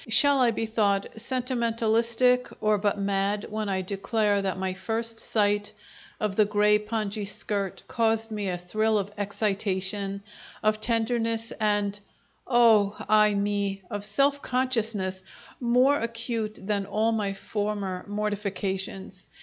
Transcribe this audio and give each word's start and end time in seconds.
Shall 0.09 0.39
I 0.39 0.49
be 0.49 0.65
thought 0.65 1.05
sentimentalistic 1.15 2.51
or 2.59 2.79
but 2.79 2.97
mad 2.97 3.45
when 3.51 3.69
I 3.69 3.83
declare 3.83 4.41
that 4.41 4.57
my 4.57 4.73
first 4.73 5.19
sight 5.19 5.71
of 6.19 6.35
the 6.35 6.45
grey 6.45 6.79
pongee 6.79 7.27
skirt 7.27 7.83
caused 7.87 8.31
me 8.31 8.49
a 8.49 8.57
thrill 8.57 8.97
of 8.97 9.11
excitation, 9.15 10.23
of 10.63 10.81
tenderness, 10.81 11.51
and 11.59 11.99
oh 12.47 12.95
i 13.07 13.35
me! 13.35 13.83
of 13.91 14.03
self 14.03 14.41
consciousness 14.41 15.21
more 15.59 15.99
acute 15.99 16.57
than 16.59 16.87
all 16.87 17.11
my 17.11 17.35
former 17.35 18.03
mortifications. 18.07 19.27